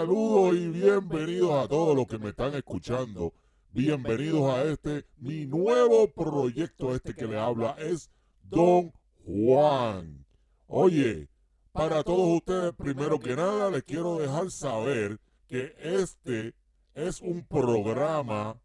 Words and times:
Saludos 0.00 0.54
y 0.56 0.68
bienvenidos 0.68 1.52
a 1.52 1.68
todos 1.68 1.94
los 1.94 2.06
que 2.06 2.18
me 2.18 2.30
están 2.30 2.54
escuchando. 2.54 3.34
Bienvenidos 3.70 4.50
a 4.50 4.62
este, 4.64 5.04
mi 5.18 5.44
nuevo 5.44 6.10
proyecto, 6.10 6.94
este 6.94 7.12
que 7.12 7.26
le 7.26 7.38
habla 7.38 7.76
es 7.78 8.10
Don 8.44 8.94
Juan. 9.26 10.24
Oye, 10.68 11.28
para 11.72 12.02
todos 12.02 12.38
ustedes, 12.38 12.72
primero 12.76 13.20
que 13.20 13.36
nada, 13.36 13.70
les 13.70 13.82
quiero 13.82 14.16
dejar 14.16 14.50
saber 14.50 15.20
que 15.46 15.74
este 15.78 16.54
es 16.94 17.20
un 17.20 17.44
programa 17.46 18.58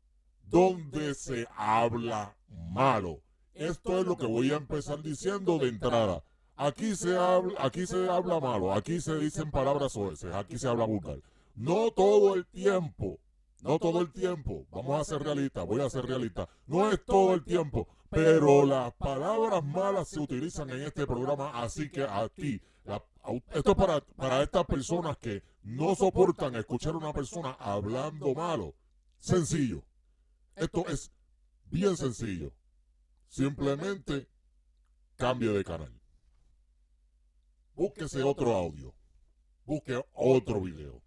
donde 0.48 1.16
se 1.16 1.46
habla 1.58 2.38
malo. 2.72 3.20
Esto 3.54 4.00
es 4.00 4.06
lo 4.06 4.16
que 4.16 4.26
voy 4.26 4.54
a 4.54 4.56
empezar 4.56 5.04
diciendo 5.04 5.58
de 5.58 5.68
entrada. 5.68 6.24
Aquí 6.58 6.96
se 6.96 7.18
habla, 7.18 7.54
aquí 7.60 7.86
se 7.86 8.10
habla 8.10 8.40
malo, 8.40 8.74
aquí 8.74 9.02
se 9.02 9.18
dicen 9.20 9.52
palabras 9.52 9.92
suaves, 9.92 10.24
aquí 10.24 10.58
se 10.58 10.70
habla 10.70 10.86
vulgar. 10.86 11.22
No 11.54 11.92
todo 11.92 12.34
el 12.36 12.46
tiempo, 12.46 13.20
no 13.62 13.78
todo 13.78 14.00
el 14.00 14.12
tiempo. 14.14 14.66
Vamos 14.72 15.02
a 15.02 15.04
ser 15.04 15.22
realistas, 15.22 15.66
voy 15.66 15.82
a 15.82 15.90
ser 15.90 16.06
realista. 16.06 16.48
No 16.66 16.90
es 16.90 17.04
todo 17.04 17.34
el 17.34 17.44
tiempo, 17.44 17.90
pero 18.10 18.66
las 18.66 18.94
palabras 18.94 19.66
malas 19.66 20.08
se 20.08 20.20
utilizan 20.20 20.70
en 20.70 20.84
este 20.84 21.06
programa, 21.06 21.62
así 21.62 21.90
que 21.90 22.04
a 22.04 22.30
ti, 22.30 22.62
esto 23.52 23.72
es 23.72 23.76
para, 23.76 24.00
para 24.00 24.42
estas 24.42 24.66
personas 24.66 25.18
que 25.18 25.44
no 25.64 25.94
soportan 25.94 26.56
escuchar 26.56 26.94
a 26.94 27.00
una 27.00 27.12
persona 27.12 27.52
hablando 27.60 28.34
malo. 28.34 28.76
Sencillo. 29.20 29.84
Esto 30.56 30.86
es 30.88 31.12
bien 31.66 31.98
sencillo. 31.98 32.54
Simplemente 33.28 34.30
cambio 35.18 35.54
de 35.54 35.64
canal 35.66 36.05
búsquese 37.76 38.24
otro 38.24 38.54
audio, 38.54 38.94
busque 39.66 40.02
otro 40.14 40.62
video. 40.62 41.02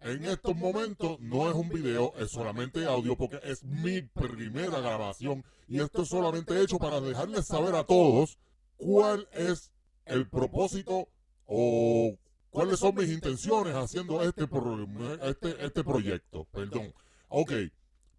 En 0.00 0.24
estos 0.24 0.56
momentos 0.56 1.20
no 1.20 1.48
es 1.48 1.54
un 1.54 1.68
video, 1.68 2.12
es 2.18 2.30
solamente 2.30 2.84
audio 2.86 3.16
porque 3.16 3.38
es 3.44 3.62
mi 3.62 4.02
primera 4.02 4.80
grabación. 4.80 5.44
y 5.68 5.80
esto 5.80 6.02
es 6.02 6.08
solamente 6.08 6.60
hecho 6.60 6.78
para 6.78 7.00
dejarles 7.00 7.46
saber 7.46 7.74
a 7.76 7.84
todos 7.84 8.36
cuál 8.76 9.28
es 9.32 9.72
el 10.04 10.28
propósito 10.28 11.08
o 11.46 12.16
cuáles 12.50 12.80
son 12.80 12.96
mis 12.96 13.10
intenciones 13.10 13.74
haciendo 13.74 14.22
este, 14.22 14.48
este, 15.22 15.64
este 15.64 15.84
proyecto. 15.84 16.46
Perdón. 16.52 16.92
Ok, 17.28 17.52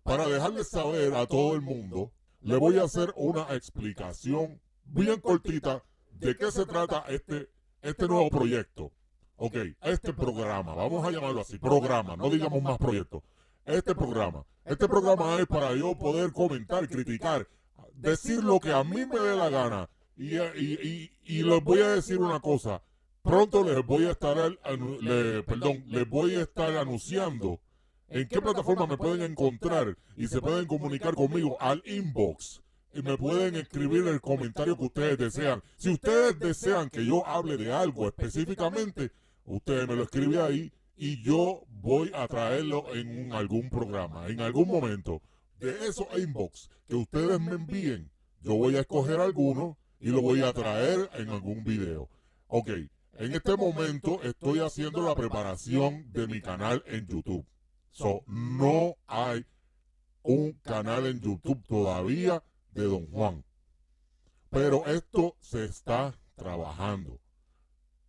para 0.03 0.28
dejarles 0.28 0.69
saber 0.69 1.13
a 1.13 1.28
todo 1.28 1.53
el 1.53 1.61
mundo, 1.61 2.11
le 2.41 2.55
voy 2.57 2.80
a 2.80 2.83
hacer 2.83 3.13
una 3.16 3.53
explicación 3.53 4.61
bien 4.85 5.19
cortita 5.19 5.83
de 6.13 6.35
qué 6.38 6.52
se 6.52 6.66
trata 6.66 7.05
este 7.09 7.50
este 7.84 8.08
nuevo 8.08 8.30
proyecto, 8.30 8.92
ok, 9.36 9.56
este 9.84 10.14
programa, 10.14 10.73
vamos 10.73 11.06
a 11.06 11.12
llamarlo 11.12 11.42
así, 11.42 11.59
programa, 11.59 12.16
no 12.16 12.30
digamos 12.30 12.64
más 12.64 12.78
proyectos, 12.78 13.22
este 13.66 13.94
programa, 13.94 14.45
este 14.66 14.88
programa 14.88 15.38
es 15.38 15.45
para 15.45 15.75
yo 15.75 15.94
poder 15.98 16.31
comentar, 16.31 16.88
criticar, 16.88 17.45
decir 17.94 18.42
lo 18.42 18.59
que 18.59 18.72
a 18.72 18.84
mí 18.84 19.06
me 19.06 19.20
dé 19.20 19.36
la 19.36 19.50
gana. 19.50 19.90
Y, 20.16 20.38
y, 20.38 21.44
les 21.44 21.64
voy 21.64 21.81
a 21.81 21.90
decir 21.90 22.20
una 22.20 22.40
cosa, 22.40 22.81
pronto 23.22 23.64
les 23.64 23.86
voy 23.86 24.06
a 24.06 24.12
estar, 24.12 24.38
perdón, 25.45 25.84
les 25.88 26.08
voy 26.08 26.36
a 26.36 26.42
estar 26.42 26.78
anunciando 26.78 27.59
en 28.08 28.28
qué 28.28 28.40
plataforma 28.40 28.86
me 28.86 28.97
pueden 28.97 29.23
encontrar 29.23 29.97
y 30.16 30.28
se 30.28 30.40
pueden 30.40 30.68
comunicar 30.68 31.16
conmigo 31.16 31.58
al 31.59 31.81
inbox 31.86 32.62
y 32.94 33.02
me 33.02 33.17
pueden 33.17 33.55
escribir 33.55 34.08
el 34.08 34.22
comentario 34.22 34.77
que 34.77 34.86
ustedes 34.86 35.17
desean. 35.17 35.61
Si 35.77 35.89
ustedes 35.89 36.38
desean 36.39 36.89
que 36.89 37.05
yo 37.05 37.25
hable 37.25 37.58
de 37.58 37.73
algo 37.73 38.08
específicamente, 38.08 39.11
ustedes 39.45 39.88
me 39.88 39.95
lo 39.95 40.03
escriben 40.03 40.39
ahí 40.39 40.72
y 40.95 41.22
yo 41.23 41.63
voy 41.69 42.11
a 42.13 42.27
traerlo 42.27 42.94
en 42.94 43.33
algún 43.33 43.69
programa, 43.69 44.27
en 44.27 44.41
algún 44.41 44.67
momento. 44.67 45.22
De 45.59 45.88
esos 45.88 46.08
inbox 46.17 46.69
que 46.88 46.95
ustedes 46.95 47.40
me 47.40 47.53
envíen, 47.53 48.12
yo 48.41 48.56
voy 48.56 48.75
a 48.75 48.81
escoger 48.81 49.19
alguno 49.19 49.78
y 50.00 50.09
lo 50.09 50.22
voy 50.22 50.41
a 50.41 50.53
traer 50.53 51.09
en 51.13 51.29
algún 51.29 51.63
video. 51.63 52.09
Ok, 52.47 52.69
en 52.69 53.34
este 53.34 53.56
momento 53.56 54.22
estoy 54.23 54.59
haciendo 54.59 55.01
la 55.01 55.16
preparación 55.16 56.12
de 56.12 56.28
mi 56.28 56.41
canal 56.41 56.84
en 56.85 57.07
YouTube. 57.07 57.45
So, 57.91 58.23
no 58.28 58.95
hay 59.07 59.45
un 60.23 60.53
canal 60.63 61.06
en 61.06 61.19
YouTube 61.19 61.63
todavía 61.68 62.44
de 62.73 62.84
Don 62.84 63.07
Juan. 63.07 63.44
Pero 64.50 64.85
esto 64.85 65.35
se 65.39 65.66
está 65.66 66.13
trabajando. 66.35 67.19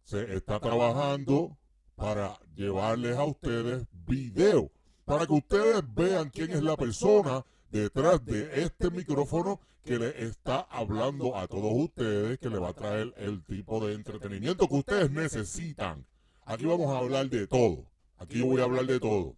Se 0.02 0.34
está 0.34 0.60
trabajando 0.60 1.56
para 1.97 2.38
llevarles 2.54 3.16
a 3.16 3.24
ustedes 3.24 3.86
video, 3.92 4.70
para 5.04 5.26
que 5.26 5.32
ustedes 5.32 5.82
vean 5.94 6.30
quién 6.30 6.50
es 6.50 6.62
la 6.62 6.76
persona 6.76 7.44
detrás 7.70 8.24
de 8.24 8.62
este 8.62 8.91
micrófono 8.91 9.60
que 9.84 9.98
le 9.98 10.24
está 10.24 10.60
hablando 10.60 11.36
a 11.36 11.47
todos 11.47 11.72
ustedes, 11.74 12.38
que 12.38 12.48
le 12.48 12.58
va 12.58 12.70
a 12.70 12.74
traer 12.74 13.12
el 13.16 13.42
tipo 13.44 13.86
de 13.86 13.94
entretenimiento 13.94 14.69
que 14.69 14.76
ustedes 14.76 15.10
necesitan. 15.10 16.06
Aquí 16.44 16.64
vamos 16.64 16.94
a 16.94 16.98
hablar 16.98 17.28
de 17.28 17.47
todo. 17.47 17.91
Aquí 18.19 18.38
yo 18.38 18.47
voy 18.47 18.60
a 18.60 18.64
hablar 18.64 18.86
de 18.86 19.00
todo. 19.00 19.36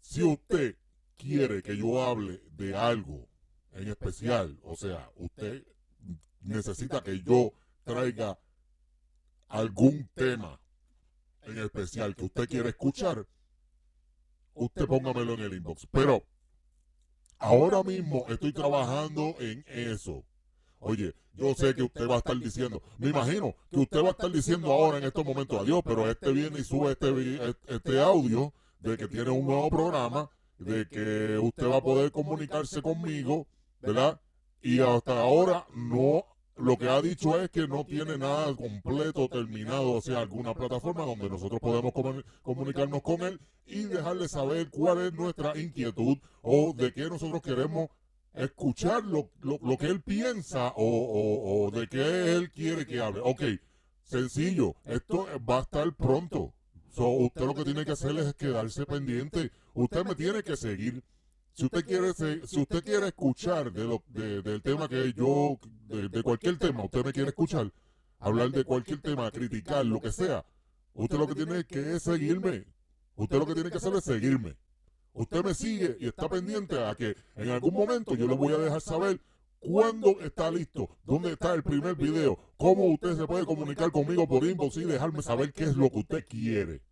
Si 0.00 0.22
usted 0.22 0.76
quiere 1.16 1.62
que 1.62 1.76
yo 1.76 2.02
hable 2.02 2.42
de 2.56 2.76
algo 2.76 3.28
en 3.74 3.88
especial, 3.88 4.58
o 4.62 4.76
sea, 4.76 5.10
usted 5.16 5.64
necesita 6.40 7.02
que 7.02 7.20
yo 7.22 7.52
traiga 7.84 8.38
algún 9.48 10.08
tema 10.14 10.60
en 11.42 11.58
especial 11.58 12.14
que 12.14 12.24
usted 12.24 12.48
quiere 12.48 12.70
escuchar, 12.70 13.26
usted 14.54 14.86
póngamelo 14.86 15.34
en 15.34 15.40
el 15.40 15.54
inbox. 15.54 15.86
Pero 15.90 16.24
ahora 17.38 17.82
mismo 17.82 18.26
estoy 18.28 18.52
trabajando 18.52 19.34
en 19.40 19.64
eso. 19.66 20.24
Oye, 20.78 21.14
yo 21.34 21.54
sé 21.54 21.74
que 21.74 21.82
usted 21.82 22.08
va 22.08 22.16
a 22.16 22.18
estar 22.18 22.38
diciendo, 22.38 22.82
me 22.98 23.08
imagino 23.08 23.54
que 23.70 23.80
usted 23.80 24.02
va 24.02 24.08
a 24.08 24.12
estar 24.12 24.30
diciendo 24.30 24.72
ahora 24.72 24.98
en 24.98 25.04
estos 25.04 25.24
momentos 25.24 25.60
adiós, 25.60 25.82
pero 25.84 26.10
este 26.10 26.32
viene 26.32 26.58
y 26.58 26.64
sube 26.64 26.92
este, 26.92 27.54
este 27.68 28.00
audio 28.00 28.52
de 28.80 28.96
que 28.96 29.08
tiene 29.08 29.30
un 29.30 29.46
nuevo 29.46 29.70
programa, 29.70 30.28
de 30.58 30.86
que 30.88 31.38
usted 31.38 31.66
va 31.66 31.76
a 31.76 31.82
poder 31.82 32.10
comunicarse 32.10 32.82
conmigo 32.82 33.46
¿verdad? 33.82 34.20
Y 34.62 34.80
hasta 34.80 35.20
ahora 35.20 35.66
no, 35.74 36.24
lo 36.56 36.78
que 36.78 36.88
ha 36.88 37.02
dicho 37.02 37.40
es 37.40 37.50
que 37.50 37.66
no 37.66 37.84
tiene 37.84 38.16
nada 38.16 38.54
completo, 38.54 39.28
terminado, 39.28 39.92
o 39.92 40.00
sea, 40.00 40.20
alguna 40.20 40.54
plataforma 40.54 41.04
donde 41.04 41.28
nosotros 41.28 41.60
podemos 41.60 41.92
comunicarnos 42.42 43.02
con 43.02 43.22
él 43.22 43.40
y 43.66 43.84
dejarle 43.84 44.28
saber 44.28 44.70
cuál 44.70 45.06
es 45.06 45.12
nuestra 45.12 45.58
inquietud 45.58 46.18
o 46.42 46.72
de 46.76 46.92
qué 46.92 47.08
nosotros 47.08 47.42
queremos 47.42 47.90
escuchar 48.34 49.04
lo, 49.04 49.30
lo, 49.42 49.76
que 49.76 49.86
él 49.86 50.00
piensa 50.00 50.68
o, 50.68 50.84
o, 50.84 51.66
o, 51.66 51.70
de 51.70 51.88
qué 51.88 52.34
él 52.34 52.50
quiere 52.50 52.86
que 52.86 53.00
hable. 53.00 53.20
Ok, 53.24 53.42
sencillo, 54.04 54.76
esto 54.84 55.26
va 55.48 55.58
a 55.58 55.62
estar 55.62 55.92
pronto. 55.94 56.54
So, 56.94 57.08
usted 57.08 57.46
lo 57.46 57.54
que 57.54 57.64
tiene 57.64 57.84
que 57.84 57.92
hacer 57.92 58.16
es 58.18 58.34
quedarse 58.34 58.84
pendiente. 58.84 59.50
Usted 59.74 60.04
me 60.04 60.14
tiene 60.14 60.42
que 60.42 60.56
seguir 60.56 61.02
si 61.52 61.64
usted 61.64 61.84
quiere 61.84 62.12
si 62.14 62.60
usted 62.60 62.84
quiere 62.84 63.08
escuchar 63.08 63.72
de 63.72 63.84
lo, 63.84 64.02
del 64.08 64.62
tema 64.62 64.88
que 64.88 65.12
yo 65.12 65.58
de, 65.88 66.22
cualquier 66.22 66.58
tema 66.58 66.84
usted 66.84 67.04
me 67.04 67.12
quiere 67.12 67.28
escuchar 67.30 67.72
hablar 68.18 68.50
de 68.50 68.64
cualquier 68.64 69.00
tema 69.00 69.30
criticar 69.30 69.84
lo 69.84 70.00
que 70.00 70.12
sea 70.12 70.44
usted 70.94 71.18
lo 71.18 71.26
que 71.26 71.34
tiene 71.34 71.64
que 71.64 71.96
es 71.96 72.02
seguirme 72.02 72.66
usted 73.16 73.38
lo 73.38 73.46
que 73.46 73.54
tiene 73.54 73.70
que 73.70 73.76
hacer 73.76 73.94
es 73.94 74.04
seguirme 74.04 74.56
usted 75.12 75.44
me 75.44 75.54
sigue 75.54 75.96
y 76.00 76.06
está 76.06 76.28
pendiente 76.28 76.78
a 76.82 76.94
que 76.94 77.16
en 77.36 77.50
algún 77.50 77.74
momento 77.74 78.14
yo 78.14 78.26
le 78.26 78.34
voy 78.34 78.54
a 78.54 78.58
dejar 78.58 78.80
saber 78.80 79.20
cuándo 79.62 80.20
está 80.20 80.50
listo, 80.50 80.98
dónde 81.04 81.32
está 81.32 81.54
el 81.54 81.62
primer 81.62 81.94
video, 81.94 82.38
cómo 82.56 82.86
usted 82.86 83.16
se 83.16 83.26
puede 83.26 83.46
comunicar 83.46 83.92
conmigo 83.92 84.26
por 84.26 84.44
inbox 84.44 84.76
y 84.78 84.84
dejarme 84.84 85.22
saber 85.22 85.52
qué 85.52 85.64
es 85.64 85.76
lo 85.76 85.88
que 85.90 86.00
usted 86.00 86.26
quiere. 86.26 86.82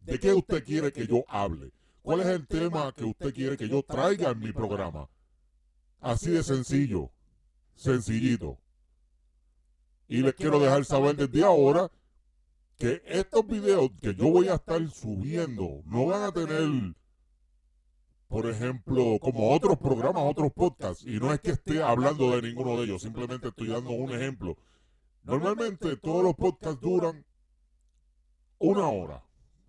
¿De 0.00 0.18
qué 0.18 0.32
usted 0.34 0.64
quiere 0.64 0.92
que 0.92 1.06
yo 1.06 1.24
hable? 1.28 1.72
¿Cuál 2.06 2.20
es 2.20 2.26
el 2.28 2.46
tema 2.46 2.92
que 2.92 3.02
usted 3.02 3.34
quiere 3.34 3.56
que 3.56 3.68
yo 3.68 3.82
traiga 3.82 4.30
en 4.30 4.38
mi 4.38 4.52
programa? 4.52 5.08
Así 5.98 6.30
de 6.30 6.44
sencillo, 6.44 7.10
sencillito. 7.74 8.60
Y 10.06 10.18
les 10.18 10.34
quiero 10.34 10.60
dejar 10.60 10.84
saber 10.84 11.16
desde 11.16 11.42
ahora 11.42 11.90
que 12.78 13.02
estos 13.06 13.44
videos 13.48 13.90
que 14.00 14.14
yo 14.14 14.30
voy 14.30 14.46
a 14.46 14.54
estar 14.54 14.88
subiendo 14.88 15.82
no 15.84 16.06
van 16.06 16.22
a 16.22 16.30
tener, 16.30 16.94
por 18.28 18.48
ejemplo, 18.48 19.18
como 19.20 19.52
otros 19.52 19.76
programas, 19.76 20.22
otros 20.26 20.52
podcasts. 20.52 21.04
Y 21.04 21.18
no 21.18 21.32
es 21.32 21.40
que 21.40 21.50
esté 21.50 21.82
hablando 21.82 22.30
de 22.30 22.42
ninguno 22.42 22.76
de 22.76 22.84
ellos, 22.84 23.02
simplemente 23.02 23.48
estoy 23.48 23.66
dando 23.66 23.90
un 23.90 24.12
ejemplo. 24.12 24.56
Normalmente 25.24 25.96
todos 25.96 26.22
los 26.22 26.36
podcasts 26.36 26.80
duran 26.80 27.26
una 28.60 28.86
hora. 28.86 29.25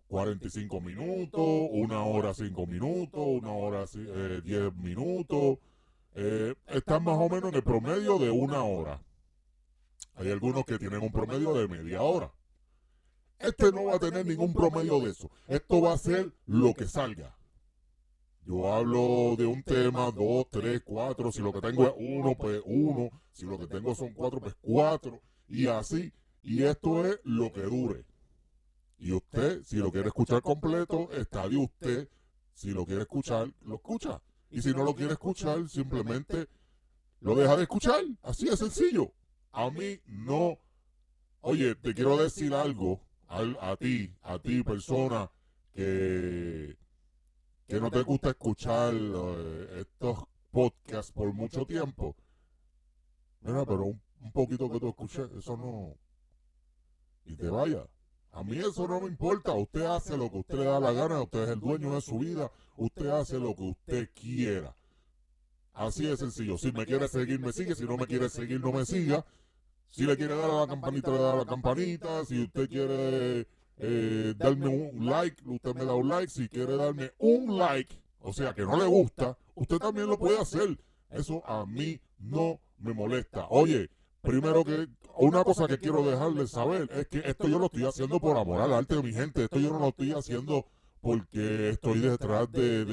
45 0.07 0.81
minutos, 0.81 1.45
una 1.71 2.04
hora 2.04 2.33
5 2.33 2.65
minutos, 2.65 3.21
una 3.21 3.51
hora 3.51 3.86
10 3.86 4.07
eh, 4.45 4.71
minutos. 4.75 5.59
Eh, 6.15 6.56
están 6.68 7.04
más 7.04 7.18
o 7.18 7.30
menos 7.30 7.50
en 7.50 7.56
el 7.56 7.63
promedio 7.63 8.18
de 8.18 8.31
una 8.31 8.63
hora. 8.63 9.01
Hay 10.15 10.31
algunos 10.31 10.65
que 10.65 10.80
tienen 10.80 11.04
un 11.04 11.12
promedio 11.12 11.54
de 11.54 11.68
media 11.68 12.01
hora. 12.01 12.31
Este 13.39 13.71
no 13.71 13.86
va 13.86 13.95
a 13.95 14.00
tener 14.00 14.25
ningún 14.25 14.54
promedio 14.54 15.00
de 15.00 15.12
eso. 15.12 15.30
Esto 15.48 15.81
va 15.81 15.94
a 15.94 15.98
ser 15.98 16.33
lo 16.48 16.74
que 16.74 16.88
salga. 16.88 17.38
Yo 18.45 18.74
hablo 18.74 19.36
de 19.38 19.45
un 19.45 19.62
tema, 19.62 20.10
dos, 20.10 20.48
tres, 20.50 20.81
cuatro. 20.83 21.31
Si 21.31 21.42
lo 21.42 21.53
que 21.53 21.62
tengo 21.62 21.86
es 21.86 21.94
uno, 21.98 22.36
pues 22.36 22.62
uno. 22.65 23.10
Si 23.33 23.45
lo 23.45 23.60
que 23.60 23.68
tengo 23.68 23.94
son 23.94 24.13
cuatro, 24.13 24.39
pues 24.39 24.56
cuatro. 24.62 25.21
Y 25.48 25.68
así. 25.68 26.13
Y 26.42 26.63
esto 26.63 27.06
es 27.06 27.19
lo 27.24 27.51
que 27.51 27.62
dure. 27.62 28.06
Y 28.98 29.12
usted, 29.12 29.64
si 29.64 29.78
lo 29.78 29.92
quiere 29.92 30.08
escuchar 30.08 30.42
completo, 30.42 31.12
está 31.12 31.48
de 31.48 31.58
usted. 31.58 32.10
Si 32.54 32.72
lo 32.72 32.86
quiere 32.86 33.02
escuchar, 33.02 33.54
lo 33.62 33.76
escucha. 33.76 34.22
Y 34.50 34.62
si 34.62 34.74
no 34.74 34.84
lo 34.84 34.96
quiere 34.96 35.14
escuchar, 35.14 35.70
simplemente 35.70 36.48
lo 37.20 37.36
deja 37.36 37.56
de 37.56 37.64
escuchar. 37.64 38.04
Así 38.24 38.50
de 38.50 38.58
sencillo. 38.58 39.14
A 39.52 39.70
mí 39.70 40.00
no. 40.06 40.58
Oye, 41.42 41.76
te 41.76 41.94
quiero 41.94 42.18
decir 42.18 42.54
algo 42.54 43.02
a, 43.28 43.76
ti, 43.78 44.16
a 44.22 44.40
ti 44.40 44.64
persona 44.64 45.30
que, 45.74 46.78
que 47.68 47.80
no 47.80 47.92
te 47.92 48.02
gusta 48.02 48.30
escuchar 48.30 48.94
eh, 48.96 49.82
estos 49.82 50.24
podcasts 50.52 51.12
por 51.12 51.34
mucho 51.34 51.66
tiempo. 51.66 52.16
Mira, 53.42 53.66
pero 53.66 53.86
un, 53.86 54.02
un 54.22 54.32
poquito 54.32 54.70
que 54.72 54.80
tú 54.80 54.90
escuches, 54.90 55.32
eso 55.32 55.56
no... 55.56 55.96
Y 57.26 57.36
te 57.36 57.50
vaya. 57.50 57.86
A 58.38 58.44
mí 58.44 58.56
eso 58.60 58.88
no 58.88 59.01
me 59.01 59.07
importa. 59.07 59.51
Usted 59.54 59.81
hace 59.81 60.16
lo 60.16 60.30
que 60.30 60.38
usted 60.38 60.63
da 60.63 60.80
la 60.80 60.92
gana. 60.92 61.24
Usted 61.24 61.42
es 61.42 61.50
el 61.50 61.60
dueño 61.60 61.95
de 61.95 62.01
su 62.01 62.19
vida. 62.19 62.51
Usted 62.75 63.07
hace 63.07 63.39
lo 63.39 63.56
que 63.56 63.63
usted 63.63 64.10
quiera. 64.13 64.75
Así 65.74 66.06
de 66.06 66.16
sencillo. 66.16 66.56
Si 66.60 66.72
me 66.72 66.86
quiere 66.86 67.07
seguir, 67.07 67.39
me 67.39 67.51
sigue. 67.51 67.74
Si 67.74 67.86
no 67.86 67.98
me 67.98 68.06
quiere 68.06 68.30
seguir, 68.30 68.62
no 68.62 68.72
me 68.72 68.86
siga. 68.86 69.25
Si 69.88 70.04
le 70.04 70.16
quiere 70.16 70.36
dar 70.36 70.51
a 70.51 70.60
la 70.60 70.68
campanita, 70.68 71.10
le 71.10 71.18
da 71.18 71.34
a 71.34 71.36
la 71.38 71.45
campanita. 71.45 72.25
Si 72.25 72.44
usted 72.44 72.69
quiere 72.69 73.48
eh, 73.80 74.36
darme 74.38 74.68
un 74.68 75.07
like, 75.07 75.42
usted 75.44 75.74
me 75.74 75.86
da 75.86 75.95
un 75.95 76.07
like. 76.07 76.31
Si 76.31 76.48
quiere 76.48 76.78
darme 76.78 77.13
un 77.18 77.57
like, 77.57 78.00
o 78.19 78.31
sea 78.34 78.54
que 78.54 78.62
no 78.62 78.78
le 78.78 78.86
gusta, 78.86 79.36
usted 79.56 79.80
también 79.80 80.06
lo 80.06 80.19
puede 80.19 80.38
hacer. 80.38 80.78
Eso 81.10 81.44
a 81.44 81.66
mí 81.66 82.00
no 82.19 82.60
me 82.78 82.94
molesta. 82.94 83.48
Oye, 83.50 83.89
primero 84.22 84.64
que 84.64 84.88
una 85.18 85.44
cosa 85.44 85.68
que 85.68 85.78
quiero 85.78 86.04
dejarles 86.04 86.52
saber 86.52 86.90
es 86.94 87.08
que 87.08 87.22
esto 87.25 87.48
yo 87.48 87.60
lo 87.60 87.66
estoy 87.66 87.86
haciendo 87.86 88.19
por 88.19 88.38
amor 88.38 88.62
al 88.62 88.74
arte 88.74 88.96
de 88.96 89.04
mi 89.04 89.14
gente. 89.14 89.44
Esto 89.44 89.60
yo 89.60 89.72
no 89.72 89.80
lo 89.80 89.88
estoy 89.90 90.12
haciendo 90.12 90.66
porque 91.02 91.69
estoy 91.69 92.00
detrás 92.00 92.52
de, 92.52 92.86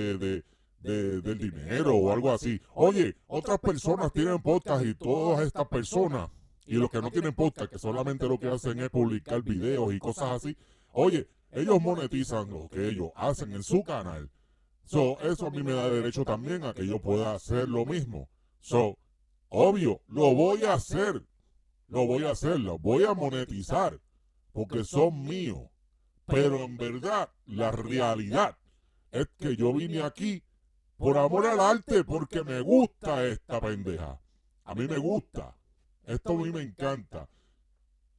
del 0.81 1.39
dinero 1.39 1.97
o 1.97 2.13
algo 2.13 2.33
así. 2.33 2.61
Oye, 2.75 3.17
otras 3.27 3.59
personas 3.59 4.13
tienen 4.13 4.41
podcast 4.41 4.85
y 4.85 4.95
todas 4.95 5.47
estas 5.47 5.67
personas 5.69 6.31
y 6.67 6.77
los 6.77 6.91
que 6.91 7.03
no 7.03 7.11
tienen 7.11 7.35
podcast, 7.35 7.71
que 7.71 7.79
solamente 7.79 8.27
lo 8.27 8.39
que 8.39 8.49
hacen 8.49 8.79
es 8.81 8.91
publicar 8.91 9.43
videos 9.43 9.93
y 9.93 9.99
cosas 9.99 10.31
así, 10.31 10.57
oye, 10.93 11.29
ellos 11.53 11.81
monetizan 11.81 12.51
lo 12.51 12.69
que 12.69 12.89
ellos 12.89 13.11
hacen 13.17 13.53
en 13.53 13.63
su 13.63 13.83
canal. 13.83 14.31
So, 14.87 15.19
eso 15.21 15.47
a 15.47 15.51
mí 15.51 15.63
me 15.63 15.73
da 15.73 15.89
derecho 15.89 16.25
también 16.25 16.65
a 16.65 16.75
que 16.75 16.87
yo 16.87 16.99
pueda 17.01 17.35
hacer 17.35 17.69
lo 17.69 17.85
mismo. 17.85 18.29
So, 18.61 18.99
obvio, 19.55 20.03
lo 20.09 20.35
voy 20.35 20.65
a 20.65 20.75
hacer 20.75 21.23
lo 21.95 22.07
voy 22.07 22.25
a 22.25 22.33
hacer, 22.33 22.59
lo 22.59 22.79
voy 22.79 23.05
a 23.05 23.15
monetizar, 23.15 24.01
porque 24.53 24.85
son 24.85 25.23
míos. 25.23 25.69
Pero 26.27 26.65
en 26.65 26.77
verdad, 26.77 27.31
la 27.47 27.71
realidad 27.71 28.57
es 29.13 29.29
que 29.39 29.55
yo 29.57 29.73
vine 29.73 30.03
aquí 30.03 30.43
por 30.97 31.19
amor 31.19 31.47
al 31.47 31.61
arte, 31.61 32.03
porque 32.03 32.43
me 32.43 32.61
gusta 32.61 33.25
esta 33.27 33.61
pendeja. 33.61 34.21
A 34.65 34.75
mí 34.75 34.89
me 34.89 34.97
gusta. 34.97 35.57
Esto 36.05 36.33
a 36.33 36.37
mí 36.37 36.51
me 36.51 36.63
encanta. 36.63 37.29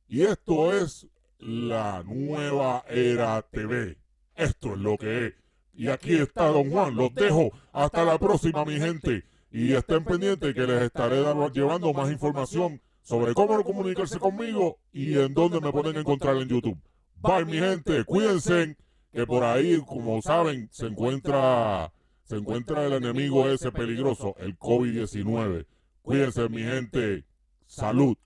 Y 0.07 0.21
esto 0.21 0.73
es 0.73 1.07
la 1.39 2.03
nueva 2.03 2.85
era 2.87 3.41
TV. 3.41 3.97
Esto 4.35 4.73
es 4.73 4.77
lo 4.77 4.97
que 4.97 5.27
es. 5.27 5.33
Y 5.73 5.89
aquí 5.89 6.15
está 6.15 6.47
Don 6.47 6.71
Juan. 6.71 6.95
Los 6.95 7.13
dejo. 7.13 7.51
Hasta 7.73 8.05
la 8.05 8.17
próxima, 8.19 8.63
mi 8.63 8.79
gente. 8.79 9.25
Y 9.55 9.71
estén 9.71 10.03
pendientes 10.03 10.53
que 10.53 10.67
les 10.67 10.81
estaré 10.81 11.23
llevando 11.53 11.93
más 11.93 12.11
información 12.11 12.81
sobre 13.01 13.33
cómo 13.33 13.63
comunicarse 13.63 14.19
conmigo 14.19 14.79
y 14.91 15.17
en 15.17 15.33
dónde 15.33 15.61
me 15.61 15.71
pueden 15.71 15.95
encontrar 15.95 16.35
en 16.35 16.49
YouTube. 16.49 16.77
Bye, 17.21 17.45
mi 17.45 17.57
gente, 17.57 18.03
cuídense, 18.03 18.75
que 19.13 19.25
por 19.25 19.45
ahí, 19.45 19.81
como 19.87 20.21
saben, 20.21 20.67
se 20.73 20.87
encuentra, 20.87 21.89
se 22.25 22.35
encuentra 22.35 22.85
el 22.85 23.01
enemigo 23.01 23.47
ese 23.47 23.71
peligroso, 23.71 24.35
el 24.39 24.59
COVID-19. 24.59 25.65
Cuídense, 26.01 26.49
mi 26.49 26.61
gente. 26.61 27.23
Salud. 27.65 28.17